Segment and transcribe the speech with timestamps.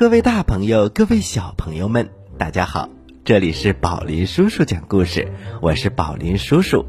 [0.00, 2.88] 各位大朋友，各位小朋友们，大家好！
[3.22, 5.30] 这里是宝林叔叔讲故事，
[5.60, 6.86] 我是宝林叔叔。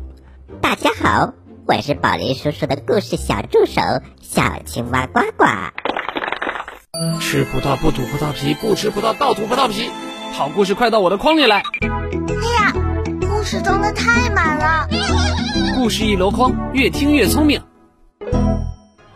[0.61, 1.33] 大家好，
[1.67, 3.81] 我是宝林叔叔的故事小助手
[4.21, 5.43] 小青蛙呱呱。
[7.19, 9.89] 吃葡萄不吐葡萄皮，不吃葡萄倒吐葡萄皮。
[10.31, 11.57] 好故事快到我的筐里来！
[11.57, 11.63] 哎
[12.63, 12.73] 呀，
[13.29, 14.87] 故事装的太满了。
[15.75, 17.61] 故事一箩筐，越听越聪明。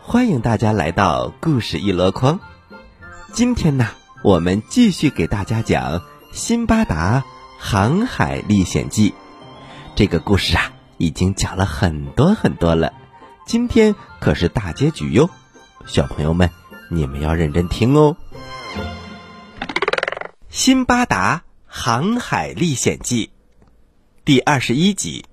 [0.02, 2.38] 欢迎大家来到故事一箩筐。
[3.36, 3.90] 今天呢，
[4.22, 6.00] 我们继续给大家讲
[6.32, 7.22] 《辛巴达
[7.58, 9.10] 航海历险记》。
[9.94, 12.94] 这个故事啊，已经讲了很多很多了，
[13.46, 15.28] 今天可是大结局哟，
[15.84, 16.48] 小朋友们，
[16.90, 18.16] 你们要认真听哦。
[20.48, 23.26] 《辛巴达航海历险记》
[24.24, 25.26] 第二十一集。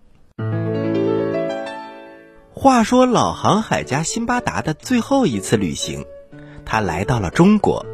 [2.54, 6.06] 话说，老航海家辛巴达的最后一次旅行，
[6.66, 7.86] 他来到了中国。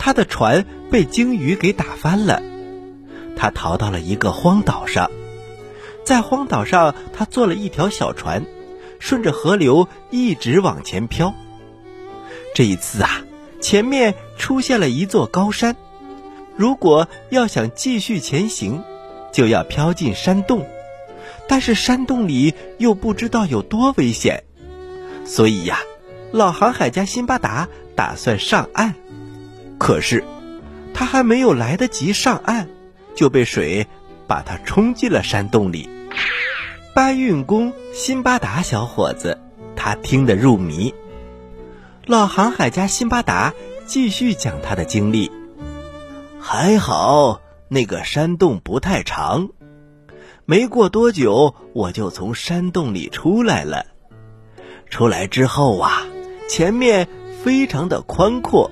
[0.00, 2.42] 他的船被鲸鱼给打翻了，
[3.36, 5.10] 他逃到了一个荒岛上，
[6.06, 8.46] 在荒岛上，他做了一条小船，
[8.98, 11.34] 顺着河流一直往前飘。
[12.54, 13.20] 这一次啊，
[13.60, 15.76] 前面出现了一座高山，
[16.56, 18.82] 如果要想继续前行，
[19.32, 20.66] 就要飘进山洞，
[21.46, 24.44] 但是山洞里又不知道有多危险，
[25.26, 25.78] 所以呀，
[26.32, 28.94] 老航海家辛巴达打算上岸。
[29.80, 30.22] 可是，
[30.92, 32.68] 他还没有来得及上岸，
[33.14, 33.86] 就被水
[34.26, 35.88] 把他冲进了山洞里。
[36.94, 39.38] 搬运工辛巴达小伙子，
[39.74, 40.94] 他听得入迷。
[42.04, 43.54] 老航海家辛巴达
[43.86, 45.32] 继续讲他的经历。
[46.38, 49.48] 还好那个山洞不太长，
[50.44, 53.86] 没过多久我就从山洞里出来了。
[54.90, 56.06] 出来之后啊，
[56.50, 57.08] 前面
[57.42, 58.70] 非常的宽阔。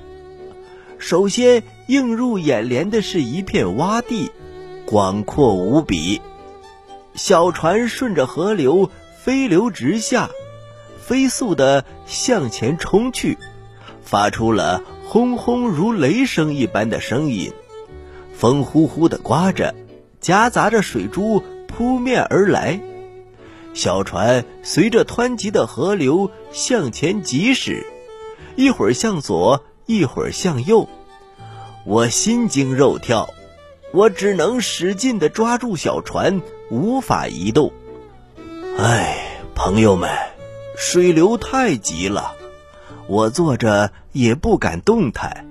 [0.99, 4.31] 首先映入眼帘的是一片洼地，
[4.85, 6.21] 广阔无比。
[7.15, 10.29] 小船顺着河流飞流直下，
[11.01, 13.39] 飞速的向前冲去，
[14.03, 17.53] 发出了轰轰如雷声一般的声音。
[18.35, 19.75] 风呼呼的刮着，
[20.21, 22.81] 夹杂着水珠扑面而来。
[23.73, 27.87] 小船随着湍急的河流向前疾驶，
[28.57, 29.63] 一会儿向左。
[29.89, 30.87] 一会儿向右，
[31.87, 33.31] 我心惊肉跳，
[33.91, 37.73] 我只能使劲的抓住小船，无法移动。
[38.77, 40.11] 哎，朋友们，
[40.77, 42.35] 水流太急了，
[43.07, 45.47] 我坐着也不敢动弹，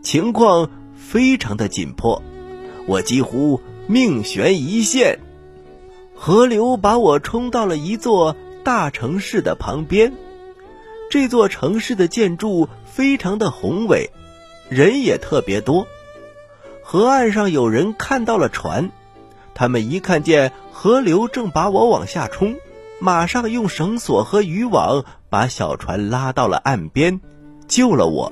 [0.00, 2.22] 情况非常的紧迫，
[2.86, 5.18] 我几乎命悬一线。
[6.14, 10.12] 河流把我冲到了一座大城市的旁边，
[11.12, 12.70] 这座城市的建筑。
[12.86, 14.10] 非常的宏伟，
[14.68, 15.86] 人也特别多。
[16.82, 18.90] 河岸上有人看到了船，
[19.54, 22.56] 他们一看见河流正把我往下冲，
[22.98, 27.20] 马上用绳索和渔网把小船拉到了岸边，
[27.66, 28.30] 救了我。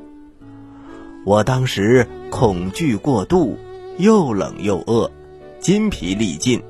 [1.25, 3.59] 我当时恐惧过度，
[3.97, 5.11] 又冷又饿，
[5.59, 6.63] 筋疲力尽，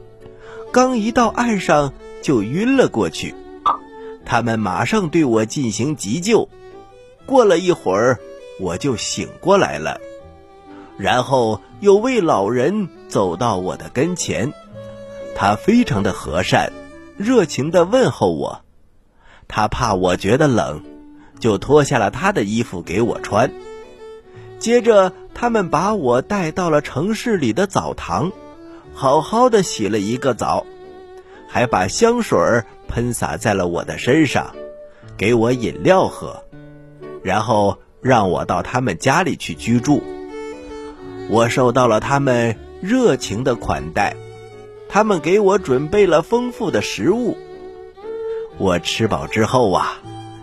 [0.72, 1.92] 刚一到岸上
[2.22, 3.34] 就晕了过去。
[4.30, 6.48] 他们马上对我进行急救。
[7.26, 8.20] 过了一会儿，
[8.60, 10.00] 我就醒过来了。
[10.96, 14.52] 然后有位老人走到我的跟前，
[15.34, 16.72] 他非常的和善，
[17.16, 18.60] 热情的问候我。
[19.48, 20.80] 他怕我觉得冷，
[21.40, 23.50] 就脱下了他的衣服给我穿。
[24.60, 28.30] 接着，他们把我带到了城市里的澡堂，
[28.94, 30.64] 好好的洗了一个澡，
[31.48, 32.38] 还把香水
[32.90, 34.54] 喷洒在了我的身上，
[35.16, 36.44] 给我饮料喝。
[37.22, 40.02] 然后让我到他们家里去居住，
[41.28, 44.16] 我受到了他们热情的款待，
[44.88, 47.36] 他们给我准备了丰富的食物。
[48.56, 50.00] 我吃饱之后啊，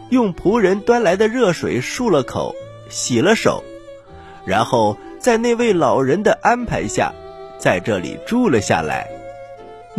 [0.10, 2.56] 用仆人端来的热水漱了口，
[2.90, 3.64] 洗了手，
[4.46, 7.12] 然后在那位老人的安排下，
[7.58, 9.10] 在这里住了下来。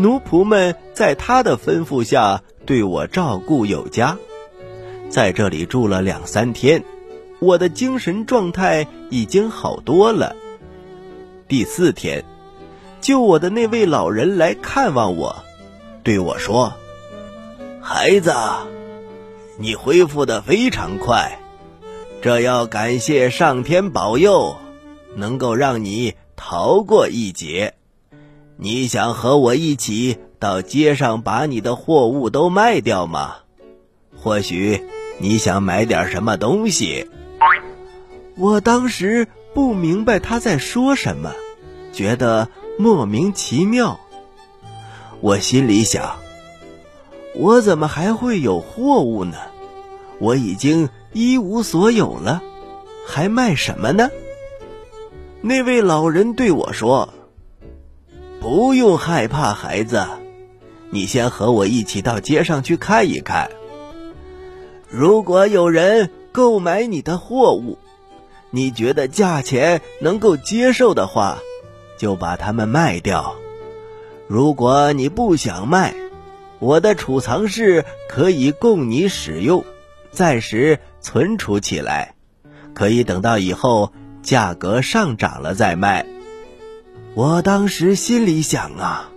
[0.01, 4.17] 奴仆们在他的吩咐下对我照顾有加。
[5.11, 6.85] 在这里住了两三天，
[7.41, 10.37] 我的精神状态已经好多了。
[11.49, 12.25] 第四天，
[13.01, 15.43] 救我的那位老人来看望我，
[16.05, 16.73] 对我说
[17.83, 18.33] ：“孩子，
[19.57, 21.41] 你恢复的非常快，
[22.23, 24.57] 这要感谢上天保佑，
[25.17, 27.75] 能够让你逃过一劫。
[28.61, 33.37] 你想和我一起到街上把你的货物都卖掉吗？
[34.17, 34.85] 或许。”
[35.21, 37.11] 你想买点什么东西？
[38.37, 41.33] 我当时不明白他在说什么，
[41.93, 43.99] 觉得莫名其妙。
[45.21, 46.21] 我心里想：
[47.35, 49.37] 我怎么还会有货物呢？
[50.21, 52.41] 我已经一无所有了，
[53.05, 54.09] 还卖什么呢？
[55.41, 57.09] 那位老人对我说
[58.51, 60.07] ：“不用害怕，孩子，
[60.89, 63.51] 你先和我一起到街上去看一看。
[64.89, 67.77] 如果有人购买你的货物，
[68.49, 71.41] 你觉得价钱能够接受的话，
[71.99, 73.35] 就把它们卖掉。
[74.27, 75.95] 如果你不想卖，
[76.59, 79.63] 我的储藏室可以供你使用，
[80.11, 82.15] 暂时存储起来，
[82.73, 86.05] 可以等到以后。”价格上涨了再卖。
[87.19, 89.09] 我当时心里想啊，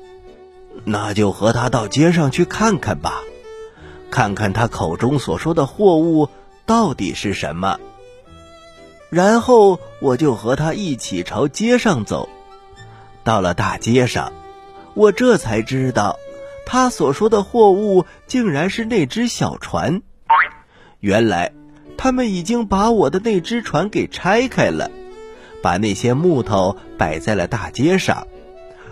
[0.85, 3.21] 那就和他到街上去看看吧，
[4.09, 6.27] 看看他口中所说的货物
[6.65, 7.79] 到底是什么。
[9.11, 12.27] 然后我就和他一起朝街上走。
[13.23, 14.33] 到了大街上，
[14.95, 16.17] 我这才知道，
[16.65, 20.01] 他所说的货物竟然是那只小船。
[21.01, 21.53] 原来，
[21.99, 24.89] 他们已经把我的那只船给拆开了。
[25.61, 28.27] 把那些木头摆在了大街上，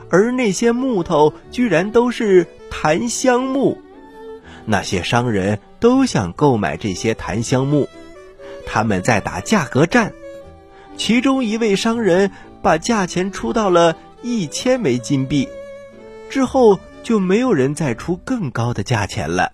[0.10, 3.82] 而那些木头居然都是檀香木。
[4.66, 7.90] 那些商人都想购买这些檀香木，
[8.66, 10.14] 他们在打价格战。
[10.96, 12.30] 其中一位商人
[12.62, 15.48] 把价钱出到了一千枚金币，
[16.30, 19.54] 之后就没有人再出更高的价钱了。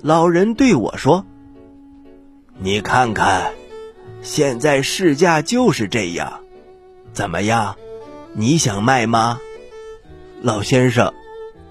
[0.00, 1.26] 老人对我说
[2.58, 3.52] ：“你看看。”
[4.28, 6.40] 现在市价就是这样，
[7.14, 7.76] 怎么样？
[8.34, 9.40] 你想卖吗，
[10.42, 11.14] 老先生？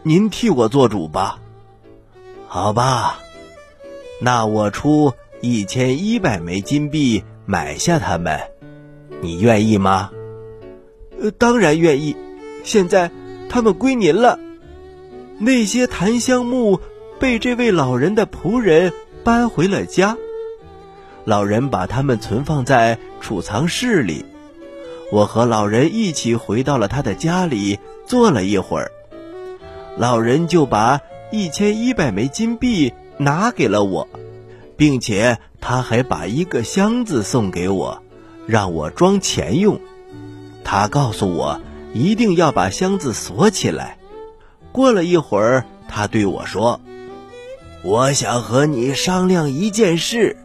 [0.02, 1.40] 您替我做主吧。
[2.48, 3.20] 好吧，
[4.20, 8.42] 那我出一千一百枚金币买下它们，
[9.22, 10.10] 你愿意吗？
[11.22, 12.16] 呃，当然愿意。
[12.64, 13.12] 现在
[13.50, 14.40] 它们归您了。
[15.38, 16.82] 那些檀香木
[17.20, 18.92] 被这位老人的仆人
[19.24, 20.18] 搬回了家。
[21.28, 24.24] 老人把它们存放在储藏室里，
[25.12, 28.90] 我和老人一起回到了他的家里，坐了一会儿，
[29.98, 34.08] 老人就把一千一百枚金币拿给了我，
[34.78, 38.02] 并且他还把一个箱子送给我，
[38.46, 39.82] 让我装钱用。
[40.64, 41.60] 他告诉我
[41.94, 43.98] 一定要把箱子锁起来。
[44.72, 46.80] 过了一会儿，他对我说
[47.84, 50.38] ：“我想和你商量一件事。”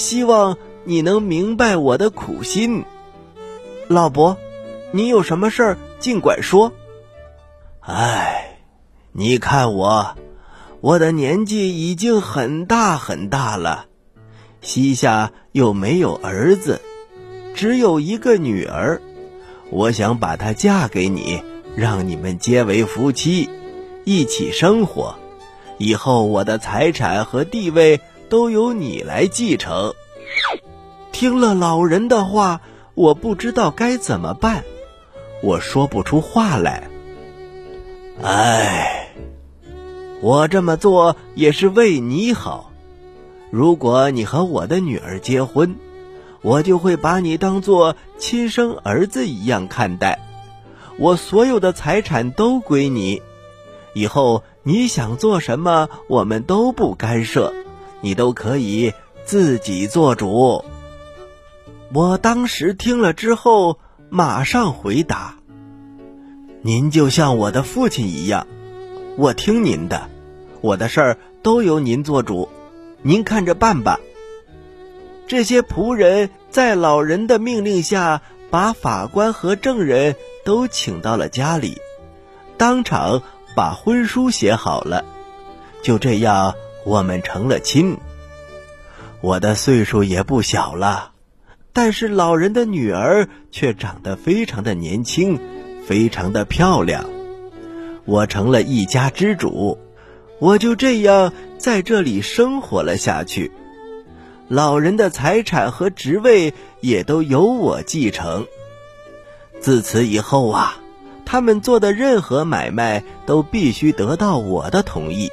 [0.00, 2.84] 希望你能明白我的苦心，
[3.86, 4.38] 老伯，
[4.92, 6.72] 你有什么事儿尽管说。
[7.80, 8.58] 哎，
[9.12, 10.16] 你看我，
[10.80, 13.86] 我的年纪已经很大很大了，
[14.62, 16.80] 膝下又没有儿子，
[17.54, 19.02] 只有一个女儿，
[19.68, 21.42] 我想把她嫁给你，
[21.76, 23.50] 让你们结为夫妻，
[24.04, 25.14] 一起生活，
[25.76, 28.00] 以后我的财产和地位。
[28.30, 29.92] 都由你来继承。
[31.12, 32.62] 听了老人的话，
[32.94, 34.64] 我不知道该怎么办，
[35.42, 36.88] 我说不出话来。
[38.22, 39.08] 哎，
[40.22, 42.70] 我这么做也是为你好。
[43.50, 45.74] 如果你和我的女儿结婚，
[46.40, 50.20] 我就会把你当做亲生儿子一样看待。
[50.98, 53.22] 我所有的财产都归你，
[53.94, 57.52] 以后你想做什么，我们都不干涉。
[58.00, 58.92] 你都可以
[59.24, 60.64] 自己做主。
[61.92, 63.78] 我当时听了之后，
[64.08, 65.36] 马上回答
[66.62, 68.46] ：“您就像我的父亲一样，
[69.16, 70.08] 我听您的，
[70.60, 72.48] 我的事儿都由您做主，
[73.02, 73.98] 您看着办吧。”
[75.26, 81.78] 这些仆人在老人的命令下，把法官和证人都请到了家里，
[82.56, 83.22] 当场
[83.54, 85.04] 把婚书写好了。
[85.82, 86.54] 就这样。
[86.84, 87.96] 我们成了亲。
[89.20, 91.12] 我的岁数也不小了，
[91.72, 95.38] 但是老人的女儿却长得非常的年轻，
[95.86, 97.04] 非常的漂亮。
[98.06, 99.78] 我成了一家之主，
[100.38, 103.52] 我就这样在这里生活了下去。
[104.48, 108.46] 老人的财产和职位也都由我继承。
[109.60, 110.80] 自此以后啊，
[111.26, 115.30] 他们做的任何买卖都必须得到我的同意。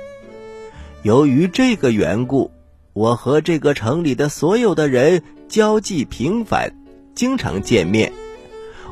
[1.08, 2.52] 由于这个缘故，
[2.92, 6.74] 我和这个城里的所有的人交际频繁，
[7.16, 8.12] 经常见面。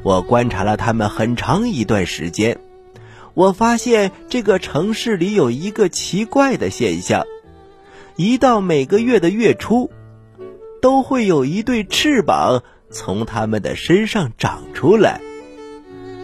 [0.02, 2.58] 我观察了他们很长一段时间，
[3.34, 7.26] 我发现这个城市里有一个奇怪的现象：
[8.16, 9.92] 一到每个月的月初，
[10.82, 15.20] 都会有一对翅膀从他们的身上长出来。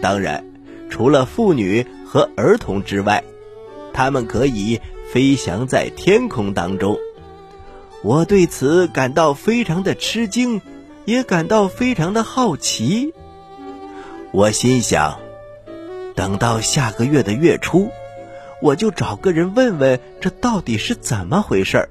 [0.00, 0.42] 当然，
[0.88, 3.22] 除了妇女和儿童之外，
[3.92, 4.80] 他们可以
[5.12, 6.96] 飞翔在天空当中。
[8.02, 10.62] 我对此感到非常的吃惊，
[11.04, 13.12] 也感到非常的好奇。
[14.30, 15.18] 我心想，
[16.14, 17.90] 等到下个月的月初，
[18.62, 21.90] 我就找个人问问这到底是怎么回事儿。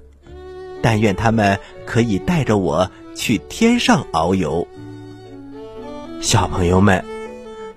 [0.82, 4.68] 但愿他们可以带着我去天上遨游。
[6.22, 7.06] 小朋友们，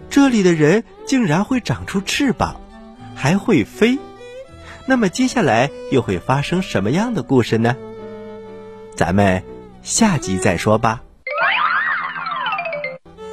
[0.09, 2.57] 这里的人竟然会长出翅膀，
[3.15, 3.99] 还会飞，
[4.87, 7.77] 那么接下来又会发生什么样的故事呢？
[8.95, 9.43] 咱们
[9.83, 11.03] 下集再说吧。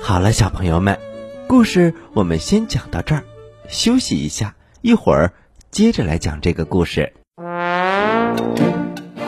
[0.02, 1.00] 好了，小朋友们，
[1.48, 3.24] 故事我们先讲到这儿，
[3.68, 5.34] 休息一下，一会儿
[5.70, 7.14] 接着来讲这个故事。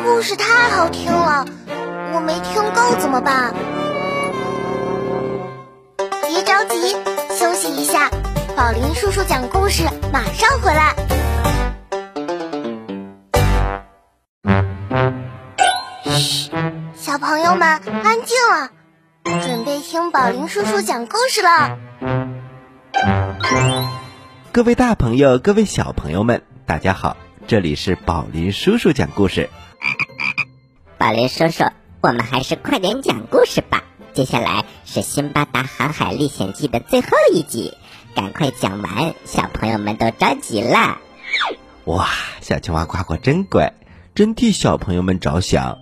[0.03, 1.45] 故事太好听了，
[2.13, 3.53] 我没听够怎么办？
[6.27, 6.95] 别着急，
[7.37, 8.09] 休息一下，
[8.55, 10.95] 宝林叔叔讲故事马上回来。
[17.53, 18.71] 友们安静了，
[19.23, 21.77] 准备听宝林叔叔讲故事了。
[24.51, 29.51] 各位大朋友，各位小朋友们，大家好，这里是宝林叔叔讲故事。
[30.97, 31.65] 宝林叔叔，
[32.01, 33.83] 我们还是快点讲故事吧。
[34.13, 37.77] 接下来是《辛巴达航海历险记》的最后一集，
[38.15, 40.97] 赶快讲完，小朋友们都着急了。
[41.85, 42.09] 哇，
[42.41, 43.73] 小青蛙呱呱真乖，
[44.15, 45.77] 真替小朋友们着想。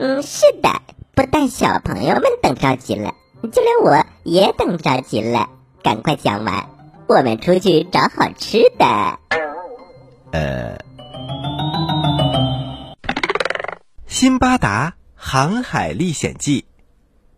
[0.00, 0.80] 嗯，是的，
[1.16, 5.50] 不但小朋友们等着急了，就连我也等着急了。
[5.82, 6.68] 赶快讲完，
[7.08, 9.18] 我们出去找好吃的。
[10.30, 10.76] 呃，
[14.06, 16.60] 《辛巴达航海历险记》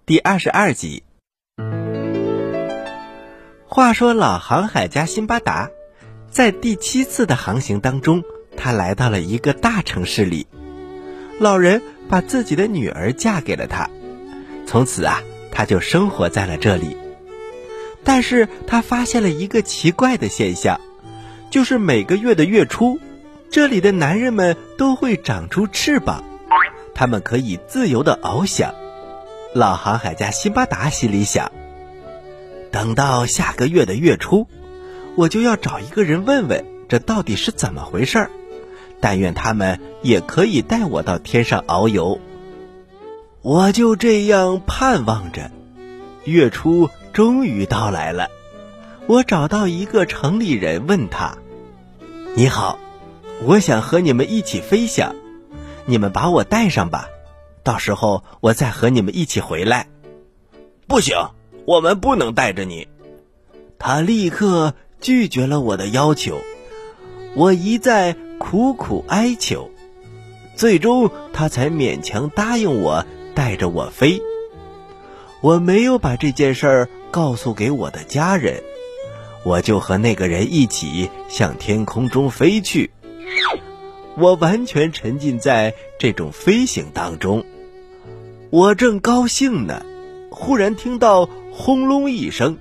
[0.04, 1.02] 第二十二集。
[3.66, 5.70] 话说，老航海家辛巴达
[6.30, 8.22] 在第七次的航行当中，
[8.54, 10.46] 他来到了一个大城市里。
[11.38, 13.88] 老人把自己的女儿嫁给了他，
[14.66, 16.96] 从此啊，他就生活在了这里。
[18.02, 20.80] 但是他发现了一个奇怪的现象，
[21.50, 22.98] 就是每个月的月初，
[23.50, 26.24] 这里的男人们都会长出翅膀，
[26.94, 28.74] 他们可以自由的翱翔。
[29.54, 31.52] 老航海家辛巴达心里想：
[32.72, 34.48] 等到下个月的月初，
[35.14, 38.30] 我就要找一个人问问这到底是怎么回事儿。
[39.00, 42.20] 但愿他们也可以带我到天上遨游。
[43.42, 45.50] 我就这样盼望着，
[46.24, 48.28] 月初终于到来了。
[49.06, 51.38] 我找到一个城里人，问他
[52.36, 52.78] ：“你好，
[53.42, 55.16] 我想和你们一起飞翔，
[55.86, 57.08] 你们把我带上吧，
[57.64, 59.88] 到时候我再和你们一起回来。”
[60.86, 61.16] 不行，
[61.64, 62.88] 我们不能带着你。
[63.78, 66.36] 他立刻拒绝了我的要求。
[67.34, 68.14] 我一再。
[68.40, 69.70] 苦苦哀求，
[70.56, 73.04] 最终他才勉强答应我
[73.34, 74.22] 带着我飞。
[75.42, 78.62] 我没有把这件事儿告诉给我的家人，
[79.44, 82.90] 我就和那个人一起向天空中飞去。
[84.16, 87.44] 我完全沉浸在这种飞行当中。
[88.48, 89.84] 我正高兴呢，
[90.30, 92.56] 忽然听到轰隆一声，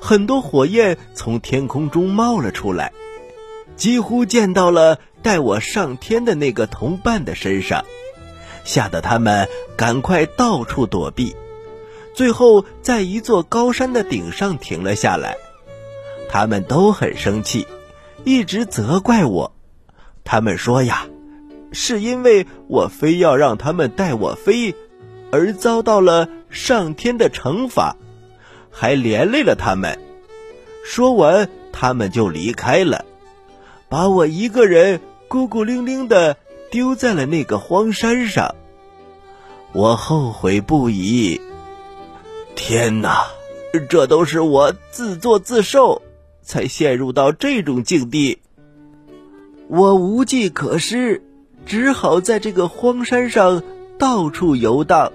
[0.00, 2.90] 很多火焰从天空中冒了出来。
[3.76, 7.84] 几乎溅到了带我上天的那个同伴的身上，
[8.64, 11.34] 吓得他们赶快到处躲避，
[12.14, 15.36] 最后在一座高山的顶上停了下来。
[16.28, 17.66] 他们都很生气，
[18.24, 19.52] 一直责怪我。
[20.24, 21.06] 他们说呀，
[21.72, 24.74] 是因为我非要让他们带我飞，
[25.30, 27.96] 而遭到了上天的惩罚，
[28.70, 29.98] 还连累了他们。
[30.84, 33.04] 说完，他们就离开了。
[33.94, 36.36] 把我一个人孤孤零零的
[36.68, 38.56] 丢在了那个荒山上，
[39.72, 41.40] 我后悔不已。
[42.56, 43.24] 天哪，
[43.88, 46.02] 这都是我自作自受，
[46.42, 48.40] 才陷入到这种境地。
[49.68, 51.22] 我无计可施，
[51.64, 53.62] 只好在这个荒山上
[53.96, 55.12] 到处游荡。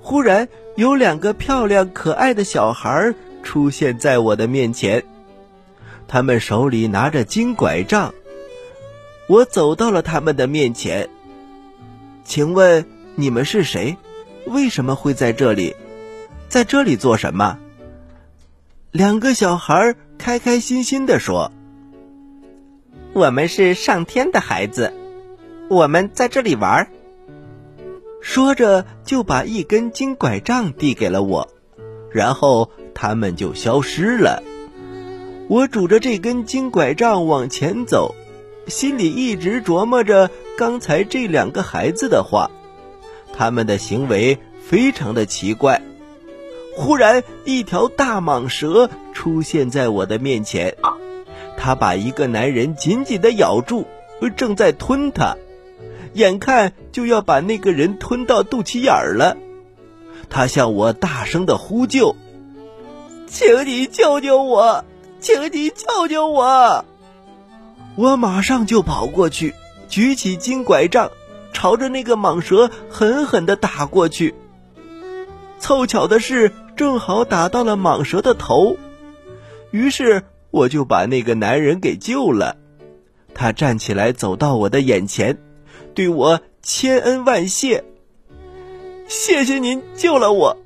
[0.00, 5.02] 忽然，有两个漂亮可爱的小孩出现在我的面前。
[6.08, 8.14] 他们手里拿着金拐杖，
[9.28, 11.08] 我走到了他们的面前。
[12.24, 12.84] 请问
[13.14, 13.96] 你们是谁？
[14.46, 15.74] 为什么会在这里？
[16.48, 17.58] 在这里做什么？
[18.92, 21.52] 两个小孩开开心心的说
[23.12, 24.92] ：“我们是上天的孩子，
[25.68, 26.88] 我们在这里玩。”
[28.22, 31.48] 说着就把一根金拐杖递给了我，
[32.10, 34.42] 然后他们就消失了。
[35.48, 38.16] 我拄着这根金拐杖往前走，
[38.66, 42.50] 心里一直琢磨着刚才这两个孩子的话，
[43.32, 45.80] 他们的行为非常的奇怪。
[46.74, 50.76] 忽然，一条大蟒蛇出现在我的面前，
[51.56, 53.86] 它把一个男人紧紧的咬住，
[54.36, 55.36] 正在吞他。
[56.14, 59.36] 眼看就要把那个人吞到肚脐眼儿了，
[60.28, 62.16] 他向我大声的呼救
[63.28, 64.84] ：“请你救救我，
[65.26, 66.84] 请你救救我！”
[67.98, 69.54] 我马上就跑过去，
[69.88, 71.10] 举起金拐杖，
[71.52, 74.36] 朝着那个蟒蛇狠狠的打过去。
[75.58, 78.76] 凑巧的是，正好打到了蟒蛇的头，
[79.72, 82.56] 于是我就把那个男人给救了。
[83.34, 85.38] 他站起来，走到我的眼前。
[85.92, 87.82] 对我千恩万谢，
[89.08, 90.56] 谢谢您救了我，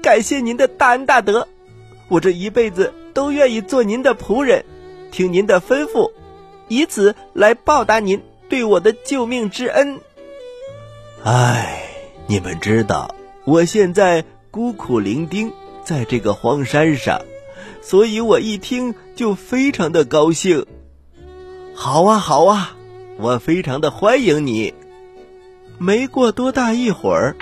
[0.00, 1.48] 感谢您的大恩大德，
[2.08, 4.64] 我这一辈子都愿意做您的仆人，
[5.10, 6.12] 听您的吩咐，
[6.68, 10.00] 以此来报答您对我的救命之恩。
[11.22, 11.84] 唉，
[12.26, 17.22] 你们知道，我现在孤苦伶仃，在这个荒山上，
[17.80, 20.66] 所以我一听就非常的高兴。
[21.74, 22.76] 好啊，好啊。
[23.16, 24.74] 我非常的欢迎你。
[25.78, 27.36] 没过多大一会儿，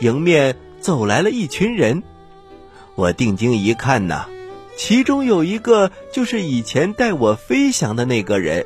[0.00, 2.02] 迎面走来了一群人。
[2.96, 4.26] 我定睛一看呐，
[4.78, 8.64] 其中有一个就是以前带我飞翔的那个人。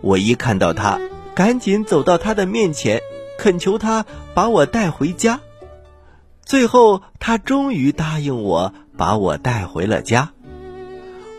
[0.00, 0.98] 我一看到他，
[1.34, 3.02] 赶紧走到他的面前，
[3.36, 5.40] 恳求他把我带回家。
[6.42, 10.32] 最后，他终于答应我，把我带回了家。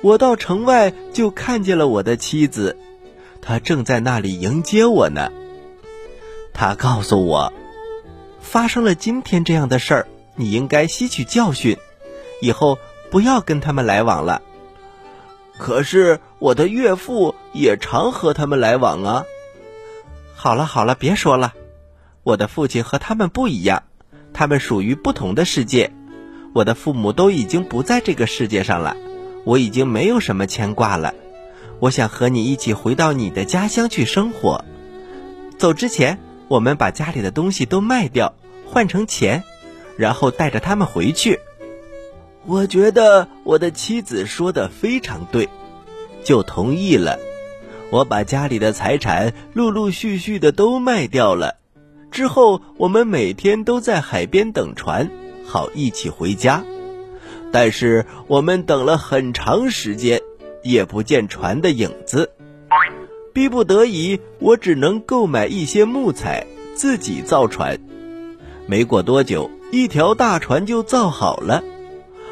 [0.04, 2.78] 我到城外就看见了我的妻子。
[3.42, 5.32] 他正在那里迎接我呢。
[6.54, 7.52] 他告诉我，
[8.40, 11.78] 发生了今天这样的事儿，你应该吸取教训，
[12.42, 12.78] 以后
[13.10, 14.42] 不要跟他们来往了。
[15.58, 19.26] 可是我的岳父也常和他们来往啊。
[20.36, 21.54] 好了好了，别说了，
[22.24, 23.84] 我的父亲和他们不一样，
[24.34, 25.92] 他们属于不同的世界。
[26.54, 28.96] 我的父母都已经不在这个世界上了，
[29.44, 31.14] 我已经没有什么牵挂了。
[31.80, 34.64] 我想和你一起回到你的家乡去生活。
[35.58, 36.18] 走之前，
[36.48, 38.34] 我们把家里的东西都卖掉，
[38.66, 39.44] 换成钱，
[39.98, 41.40] 然后带着他们回去。
[42.50, 45.48] 我觉得我的妻子说的非常对，
[46.24, 47.20] 就同意了。
[47.92, 51.58] 我把家里的财产陆陆续续的都卖掉了。
[52.10, 55.12] 之后，我们每天都在海边等船，
[55.46, 56.64] 好一起回家。
[57.52, 60.20] 但是我们等了很长时间。
[60.62, 62.32] 也不见船的影子，
[63.32, 67.80] 逼不得已，我只能购买一些木材，自己造船。
[68.66, 71.64] 没过多久，一条大船就造好了。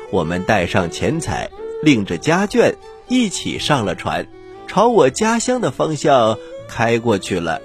[0.10, 1.50] 我们带上钱财，
[1.84, 2.74] 拎着家眷，
[3.08, 4.28] 一起上了船，
[4.68, 7.62] 朝我家乡的方向开过去了。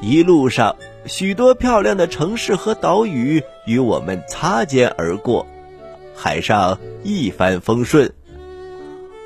[0.00, 5.46] 一路上，许多漂亮的城市和岛屿与我们擦肩而过，
[6.14, 8.12] 海上一帆风顺。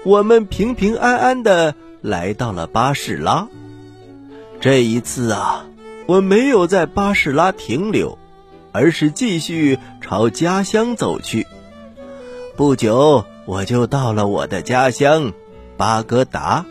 [0.04, 3.48] 我们平平安安的来到了巴士拉。
[4.60, 5.66] 这一次啊，
[6.06, 8.18] 我没有在巴士拉停留，
[8.72, 11.46] 而是继续朝家乡走去。
[12.54, 15.32] 不久，我就到了我的家乡
[15.78, 16.66] 巴格达。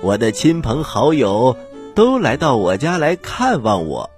[0.00, 1.56] 我的亲朋好友
[1.94, 4.10] 都来到我家来看望我，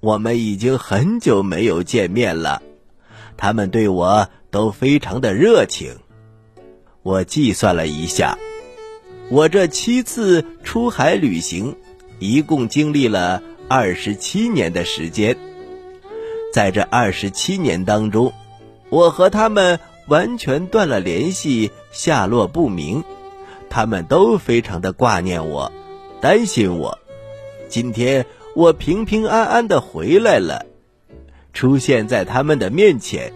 [0.00, 2.62] 我们已经很久没有见面了，
[3.36, 5.94] 他们对我都非常的热情。
[7.02, 8.38] 我计算了一下，
[9.30, 11.76] 我这七次出海旅行，
[12.18, 15.36] 一共经历了二十七年的时间。
[16.50, 18.32] 在这二十七年当中，
[18.88, 23.04] 我和他们完全断了联系，下落不明。
[23.70, 25.70] 他们都非常的挂念我，
[26.20, 26.98] 担心我。
[27.68, 30.64] 今天我平平安安的回来了，
[31.52, 33.32] 出现在他们的面前，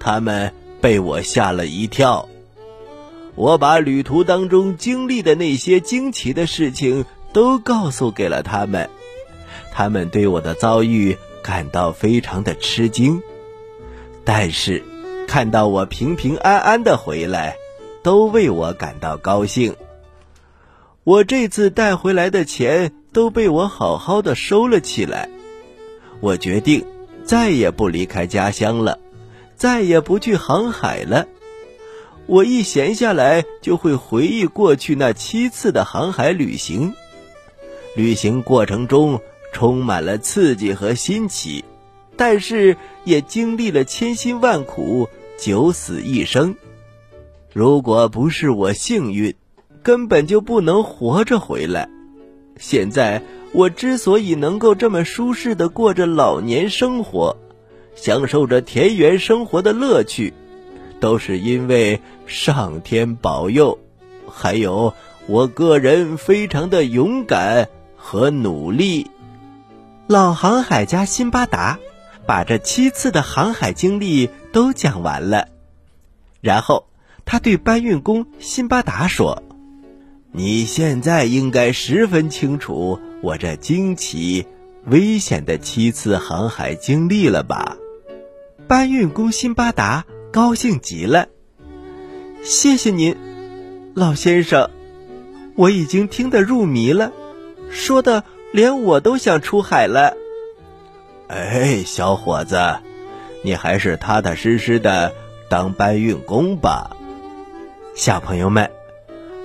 [0.00, 2.28] 他们被我吓了一跳。
[3.36, 8.90] 我把旅途当中经历的那些惊奇的事情都告诉给了他们，
[9.72, 13.22] 他们对我的遭遇感到非常的吃惊，
[14.24, 14.82] 但是
[15.28, 17.54] 看到我平平安安的回来，
[18.02, 19.76] 都为我感到高兴。
[21.04, 25.28] 我这次带回来的钱都被我好好的收了起来，
[26.20, 26.82] 我决定
[27.24, 28.98] 再也不离开家乡了，
[29.54, 31.28] 再也不去航海了。
[32.24, 36.94] 我一闲下来，就会回忆过去那七次的航海旅行。
[37.94, 39.20] 旅行过程中，
[39.52, 41.64] 充满了刺激和新奇，
[42.16, 45.08] 但是也经历了千辛万苦，
[45.38, 46.56] 九死一生。
[47.52, 49.34] 如果不是我幸运，
[49.82, 51.88] 根本就不能活着回来。
[52.58, 53.22] 现在
[53.52, 57.36] 我之所以能够这么舒适的过着老年生活，
[57.94, 60.34] 享受着田园生活的乐趣，
[60.98, 63.78] 都是因为上天保佑，
[64.28, 64.92] 还有
[65.26, 69.06] 我个人非常的勇敢和努力。
[70.08, 71.78] 老航海家辛巴达
[72.28, 75.48] 把这七次的航海经历都讲完了，
[76.42, 76.86] 然后
[77.24, 79.42] 他对搬运工辛巴达说
[80.30, 84.46] ：“你现在应该十分清楚我这惊奇、
[84.84, 87.78] 危险的七次航海经历了吧？”
[88.68, 91.28] 搬运工辛巴达高兴极了，
[92.44, 93.16] 谢谢您，
[93.94, 94.68] 老先生，
[95.56, 97.10] 我已经听得入迷了，
[97.70, 98.22] 说的。
[98.50, 100.14] 连我都想出海了。
[101.28, 102.58] 哎，小伙子，
[103.42, 105.12] 你还是踏踏实实的
[105.50, 106.96] 当搬运工吧。
[107.94, 108.70] 小朋友们，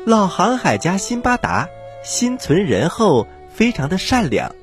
[0.06, 1.68] 老航海家辛巴达
[2.02, 4.56] 心存仁厚，非常的善良。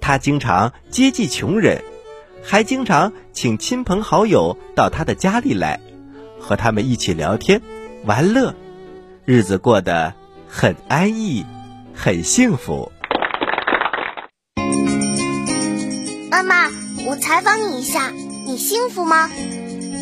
[0.00, 1.84] 他经常接济穷人，
[2.42, 5.78] 还经常请亲朋好友到他的家里来，
[6.40, 7.60] 和他们一起聊天、
[8.06, 8.54] 玩乐，
[9.26, 10.14] 日子过得
[10.48, 11.44] 很安逸，
[11.94, 12.90] 很幸福。
[16.36, 16.70] 妈妈，
[17.06, 18.12] 我采访你一下，
[18.44, 19.30] 你幸福吗？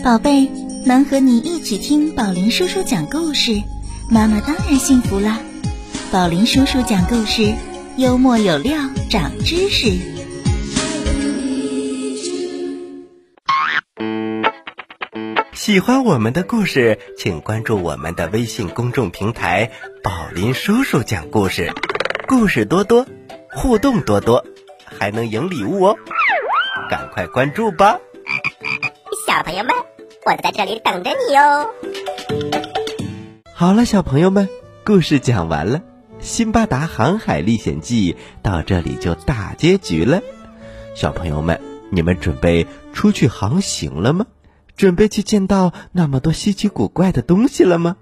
[0.02, 0.50] 宝贝，
[0.84, 3.62] 能和你一起听宝林叔叔讲故事，
[4.10, 5.38] 妈妈当然幸福啦。
[6.10, 7.54] 宝林叔叔讲故事，
[7.96, 9.92] 幽默有料，长知识。
[15.52, 19.70] 喜欢我们的故事，请关注我们的微信公众平台
[20.02, 21.72] “宝林叔叔讲故事”，
[22.26, 23.06] 故事多多，
[23.52, 24.44] 互动多多，
[24.84, 25.96] 还能赢礼物哦。
[26.90, 27.98] 赶快关注吧，
[29.26, 29.74] 小朋友们，
[30.26, 31.66] 我在这里等着你哦。
[33.54, 34.48] 好了，小朋友们，
[34.84, 35.78] 故事讲完了，
[36.20, 40.20] 《辛巴达航海历险记》到这里就大结局了。
[40.94, 44.26] 小朋友们，你们准备出去航行了吗？
[44.76, 47.96] 准备去见到那么多稀奇古怪的东西了吗？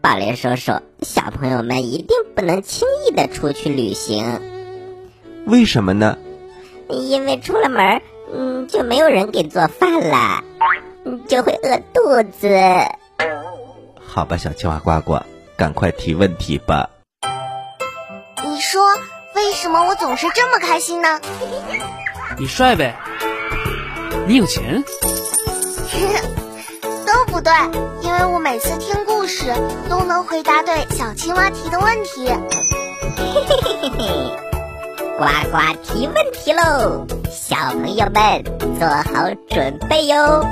[0.00, 4.40] 宝林叔叔，小朋友们一定不能轻易的出去旅行。
[5.46, 6.18] 为什么呢？
[6.88, 8.00] 因为出了门，
[8.32, 10.42] 嗯，就没有人给做饭了，
[11.28, 12.48] 就会饿肚子。
[14.06, 15.18] 好吧，小青蛙呱呱，
[15.56, 16.88] 赶快提问题吧。
[18.44, 18.82] 你说
[19.34, 21.20] 为什么我总是这么开心呢？
[22.38, 22.96] 你帅呗，
[24.26, 24.82] 你有钱，
[27.06, 27.52] 都不对，
[28.02, 29.52] 因为我每次听故事
[29.90, 32.28] 都能回答对小青蛙提的问题。
[33.16, 34.55] 嘿嘿嘿嘿嘿。
[35.18, 38.44] 呱呱提问题喽，小朋友们
[38.78, 40.44] 做好准备哟。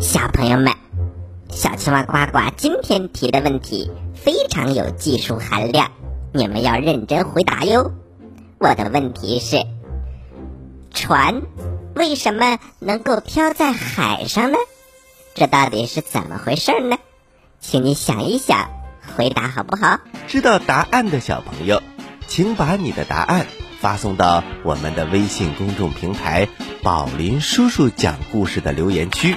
[0.00, 0.72] 小朋友们，
[1.50, 5.90] 小青蛙呱呱今天提的问题非常有技术含量，
[6.32, 7.90] 你们要认真回答哟。
[8.58, 9.66] 我的问题是：
[10.92, 11.42] 船
[11.96, 14.58] 为什么能够漂在海上呢？
[15.34, 16.98] 这到底是怎么回事呢？
[17.58, 18.70] 请你想一想。
[19.16, 20.00] 回答好不好？
[20.26, 21.82] 知道答案的小朋友，
[22.26, 23.46] 请把你的答案
[23.80, 26.48] 发送到我们的微信公众平台
[26.82, 29.36] “宝林叔叔讲故事”的留言区，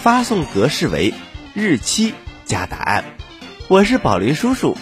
[0.00, 1.12] 发送格式为
[1.52, 2.14] 日期
[2.44, 3.04] 加答案。
[3.68, 4.76] 我是宝林叔叔。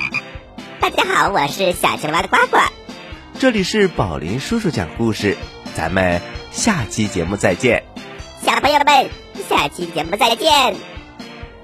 [0.80, 2.58] 大家好，我是小青蛙的呱呱。
[3.38, 5.36] 这里是宝林叔叔讲故事，
[5.74, 7.84] 咱们下期节目再见。
[8.42, 9.08] 小朋友们，
[9.48, 10.97] 下期节目再见。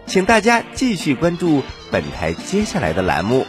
[0.07, 3.47] 请大家继续关注本台接下来的栏目。